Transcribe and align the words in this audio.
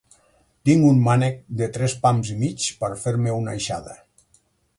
Tinc 0.69 0.87
un 0.91 1.03
mànec 1.07 1.37
de 1.59 1.67
tres 1.75 1.95
pams 2.07 2.33
i 2.37 2.39
mig 2.41 2.67
per 2.81 2.91
a 2.95 2.99
fer-me 3.05 3.37
una 3.43 3.55
aixada. 3.61 3.97